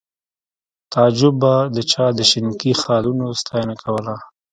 [0.93, 4.15] تعجب به د چا د شینکي خالونو ستاینه کوله